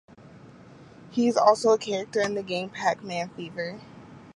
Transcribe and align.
He 1.11 1.27
is 1.27 1.37
also 1.37 1.73
a 1.73 1.77
character 1.77 2.21
in 2.21 2.33
the 2.33 2.41
game 2.41 2.71
"Pac-Man 2.71 3.29
Fever". 3.35 3.79